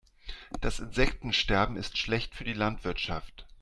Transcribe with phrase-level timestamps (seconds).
[0.61, 3.45] Das Insektensterben ist schlecht für die Landwirtschaft.